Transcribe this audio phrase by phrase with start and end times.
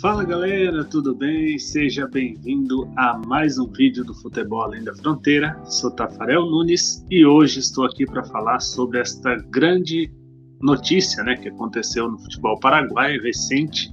[0.00, 1.58] Fala galera, tudo bem?
[1.58, 5.60] Seja bem-vindo a mais um vídeo do Futebol Além da Fronteira.
[5.66, 10.10] Sou Tafarel Nunes e hoje estou aqui para falar sobre esta grande
[10.58, 13.92] notícia né, que aconteceu no futebol paraguaio recente,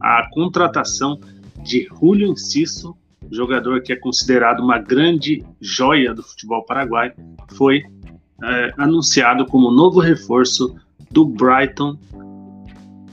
[0.00, 1.18] a contratação
[1.64, 2.96] de Julio Enciso,
[3.28, 7.14] jogador que é considerado uma grande joia do futebol paraguaio,
[7.54, 7.82] foi
[8.44, 10.76] é, anunciado como novo reforço
[11.10, 11.98] do Brighton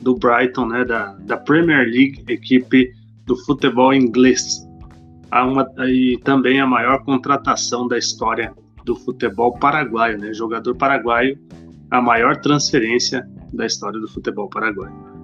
[0.06, 2.94] do Brighton, né, da, da Premier League, equipe
[3.26, 4.64] do futebol inglês.
[5.34, 8.54] Uma, e também a maior contratação da história
[8.86, 11.38] do futebol paraguaio, né, jogador paraguaio,
[11.90, 15.15] a maior transferência da história do futebol paraguaio.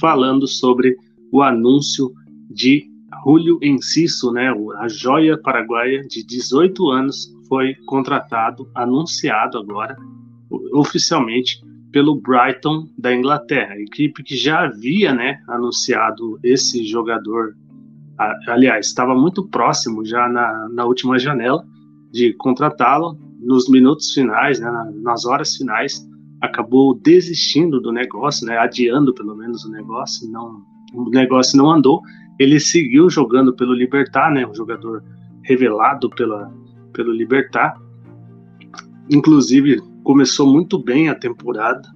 [0.00, 0.96] Falando sobre
[1.30, 2.12] o anúncio
[2.50, 2.88] de
[3.24, 9.96] Julio Enciso, né, a joia paraguaia de 18 anos, foi contratado, anunciado agora
[10.72, 11.60] oficialmente
[11.92, 17.56] pelo Brighton da Inglaterra, equipe que já havia, né, anunciado esse jogador.
[18.46, 21.64] Aliás, estava muito próximo já na, na última janela
[22.12, 24.70] de contratá-lo nos minutos finais, né,
[25.02, 26.06] nas horas finais
[26.40, 30.62] acabou desistindo do negócio, né, adiando pelo menos o negócio, não,
[30.94, 32.00] o negócio não andou.
[32.38, 35.04] Ele seguiu jogando pelo Libertar, né, um jogador
[35.42, 36.52] revelado pela,
[36.92, 37.76] pelo Libertar.
[39.10, 41.86] Inclusive, começou muito bem a temporada.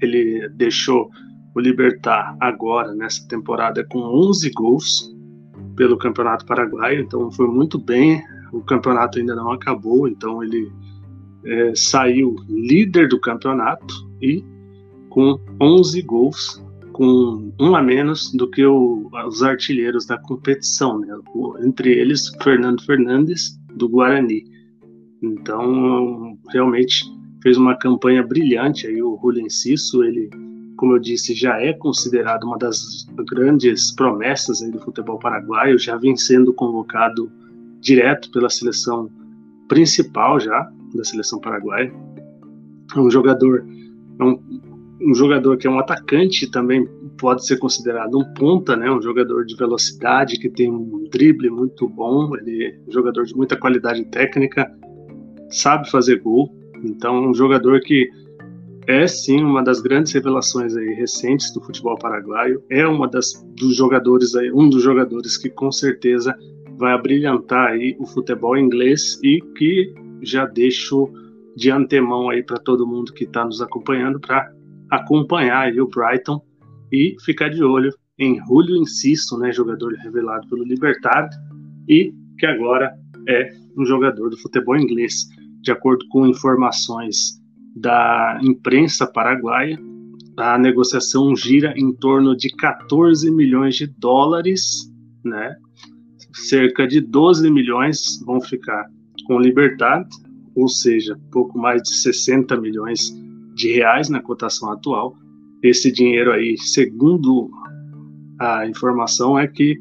[0.00, 1.10] Ele deixou
[1.54, 5.14] o Libertar agora, nessa temporada, com 11 gols
[5.76, 8.22] pelo Campeonato Paraguaio, então foi muito bem.
[8.52, 10.70] O campeonato ainda não acabou, então ele
[11.44, 14.44] é, saiu líder do campeonato e
[15.08, 16.62] com 11 gols,
[16.92, 21.16] com um a menos do que o, os artilheiros da competição, né?
[21.64, 24.44] entre eles Fernando Fernandes do Guarani.
[25.22, 27.04] Então, realmente
[27.42, 30.30] fez uma campanha brilhante aí o Julio Enciso, ele,
[30.76, 35.96] como eu disse, já é considerado uma das grandes promessas aí do futebol paraguaio, já
[35.96, 37.30] vem sendo convocado
[37.80, 39.10] direto pela seleção
[39.68, 41.92] principal já da seleção paraguaia.
[42.94, 43.66] É um jogador,
[44.18, 44.40] é um,
[45.00, 46.86] um jogador que é um atacante também
[47.18, 48.90] pode ser considerado um ponta, né?
[48.90, 53.36] Um jogador de velocidade que tem um drible muito bom, ele é um jogador de
[53.36, 54.70] muita qualidade técnica,
[55.50, 56.54] sabe fazer gol.
[56.82, 58.08] Então, um jogador que
[58.86, 62.62] é sim uma das grandes revelações aí recentes do futebol paraguaio.
[62.70, 66.34] É uma das dos jogadores aí, um dos jogadores que com certeza
[66.76, 69.92] vai abrilhantar aí o futebol inglês e que
[70.22, 71.10] já deixo
[71.56, 74.52] de antemão aí para todo mundo que está nos acompanhando para
[74.90, 76.42] acompanhar o Brighton
[76.92, 81.30] e ficar de olho em Julio Insisto, né, jogador revelado pelo Libertad
[81.88, 82.92] e que agora
[83.28, 85.26] é um jogador do futebol inglês.
[85.62, 87.40] De acordo com informações
[87.76, 89.78] da imprensa paraguaia,
[90.36, 94.90] a negociação gira em torno de 14 milhões de dólares,
[95.24, 95.54] né?
[96.32, 98.86] Cerca de 12 milhões vão ficar
[99.30, 100.04] com Libertad,
[100.56, 103.16] ou seja, pouco mais de 60 milhões
[103.54, 105.14] de reais na cotação atual.
[105.62, 107.48] Esse dinheiro aí, segundo
[108.40, 109.78] a informação, é que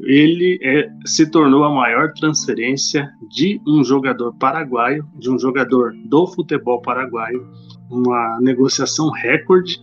[0.00, 6.26] ele é, se tornou a maior transferência de um jogador paraguaio, de um jogador do
[6.28, 7.46] futebol paraguaio,
[7.90, 9.78] uma negociação recorde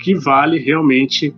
[0.00, 1.32] que vale realmente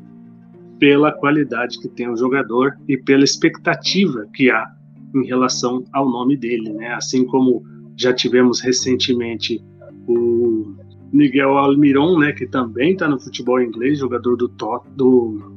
[0.79, 4.67] pela qualidade que tem o jogador e pela expectativa que há
[5.15, 6.95] em relação ao nome dele, né?
[6.95, 7.63] Assim como
[7.97, 9.63] já tivemos recentemente
[10.09, 10.75] o
[11.13, 15.57] Miguel Almiron, né, que também está no futebol inglês, jogador do, Tot, do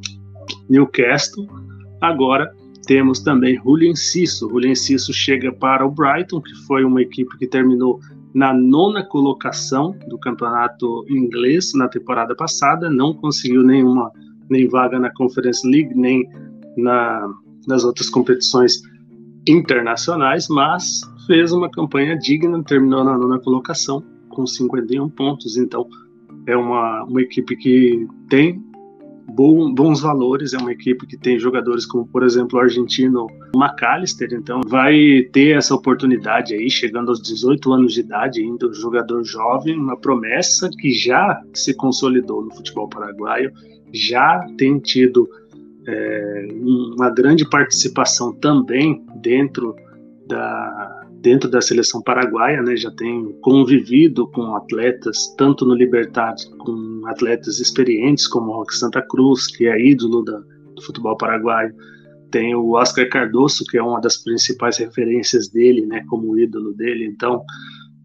[0.69, 1.47] Newcastle.
[1.99, 2.53] Agora
[2.85, 4.47] temos também Julio Enciso.
[4.49, 7.99] Julio Enciso chega para o Brighton, que foi uma equipe que terminou
[8.35, 14.11] na nona colocação do campeonato inglês na temporada passada, não conseguiu nenhuma
[14.49, 16.23] nem vaga na Conference League, nem
[16.77, 17.27] na,
[17.67, 18.81] nas outras competições
[19.47, 25.57] internacionais, mas fez uma campanha digna, terminou na nona colocação com 51 pontos.
[25.57, 25.87] Então,
[26.45, 28.61] é uma, uma equipe que tem
[29.27, 34.29] bom, bons valores, é uma equipe que tem jogadores como, por exemplo, o argentino McAllister.
[34.33, 39.23] Então, vai ter essa oportunidade aí, chegando aos 18 anos de idade, ainda um jogador
[39.23, 43.51] jovem, uma promessa que já se consolidou no futebol paraguaio,
[43.93, 45.27] já tem tido
[45.87, 49.75] é, uma grande participação também dentro
[50.27, 57.03] da, dentro da seleção paraguaia, né, já tem convivido com atletas, tanto no Libertad, com
[57.05, 60.39] atletas experientes como o Roque Santa Cruz, que é ídolo da,
[60.75, 61.73] do futebol paraguaio,
[62.29, 67.05] tem o Oscar Cardoso, que é uma das principais referências dele, né, como ídolo dele,
[67.05, 67.41] então,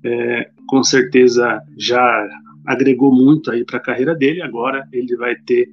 [0.05, 2.29] é, com certeza já
[2.65, 5.69] agregou muito aí para a carreira dele, agora ele vai ter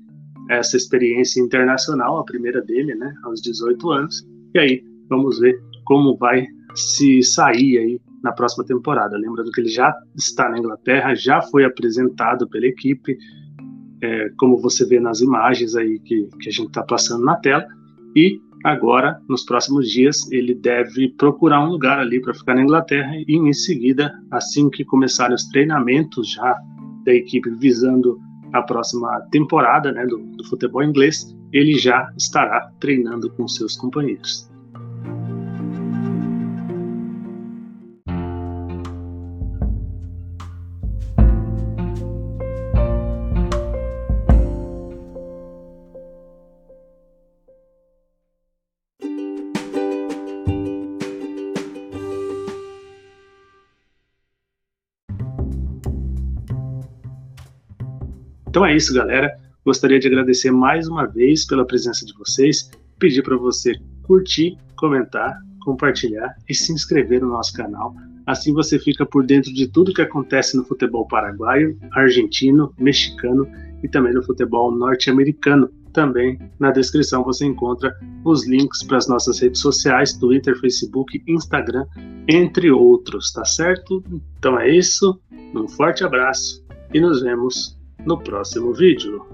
[0.50, 6.18] essa experiência internacional, a primeira dele, né, aos 18 anos, e aí vamos ver como
[6.18, 9.18] vai se sair aí na próxima temporada.
[9.18, 13.18] Lembrando que ele já está na Inglaterra, já foi apresentado pela equipe,
[14.02, 17.66] é, como você vê nas imagens aí que, que a gente está passando na tela,
[18.16, 23.12] e agora, nos próximos dias, ele deve procurar um lugar ali para ficar na Inglaterra
[23.16, 26.58] e em seguida, assim que começarem os treinamentos já
[27.06, 28.20] da equipe visando
[28.54, 34.49] a próxima temporada né, do, do futebol inglês, ele já estará treinando com seus companheiros.
[58.50, 59.32] Então é isso, galera.
[59.64, 65.38] Gostaria de agradecer mais uma vez pela presença de vocês, pedir para você curtir, comentar,
[65.62, 67.94] compartilhar e se inscrever no nosso canal.
[68.26, 73.48] Assim você fica por dentro de tudo que acontece no futebol paraguaio, argentino, mexicano
[73.84, 75.70] e também no futebol norte-americano.
[75.94, 77.96] Também na descrição você encontra
[78.26, 81.86] os links para as nossas redes sociais, Twitter, Facebook, Instagram,
[82.28, 84.04] entre outros, tá certo?
[84.40, 85.20] Então é isso,
[85.54, 89.26] um forte abraço e nos vemos no próximo vídeo.